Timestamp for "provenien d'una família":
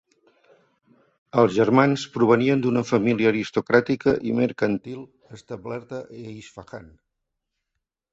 2.15-3.29